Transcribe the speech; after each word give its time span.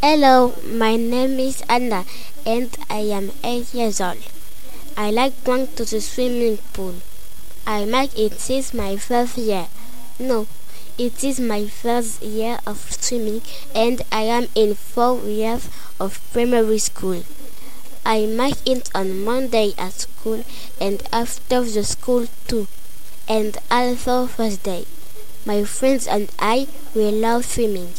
Hello, 0.00 0.54
my 0.64 0.94
name 0.94 1.40
is 1.40 1.60
Anna 1.68 2.04
and 2.46 2.70
I 2.88 3.00
am 3.18 3.32
8 3.42 3.74
years 3.74 4.00
old. 4.00 4.18
I 4.96 5.10
like 5.10 5.42
going 5.42 5.66
to 5.74 5.84
the 5.84 6.00
swimming 6.00 6.58
pool. 6.72 6.94
I 7.66 7.84
make 7.84 8.16
it 8.16 8.38
since 8.38 8.72
my 8.72 8.96
first 8.96 9.36
year. 9.36 9.66
No, 10.20 10.46
it 10.96 11.24
is 11.24 11.40
my 11.40 11.66
first 11.66 12.22
year 12.22 12.60
of 12.64 12.78
swimming 12.92 13.42
and 13.74 14.02
I 14.12 14.22
am 14.22 14.46
in 14.54 14.76
four 14.76 15.18
years 15.22 15.68
of 15.98 16.22
primary 16.32 16.78
school. 16.78 17.24
I 18.06 18.26
make 18.26 18.64
it 18.64 18.88
on 18.94 19.24
Monday 19.24 19.74
at 19.76 19.94
school 19.94 20.44
and 20.80 21.02
after 21.12 21.64
the 21.64 21.82
school 21.82 22.28
too, 22.46 22.68
and 23.28 23.58
also 23.68 24.28
Thursday. 24.28 24.84
My 25.44 25.64
friends 25.64 26.06
and 26.06 26.30
I 26.38 26.68
we 26.94 27.10
love 27.10 27.46
swimming. 27.46 27.94